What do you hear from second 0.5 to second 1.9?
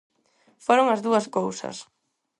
Foron as dúas cousas.